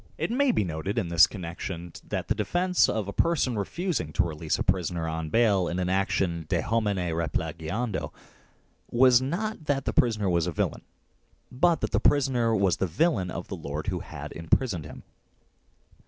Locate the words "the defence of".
2.27-3.07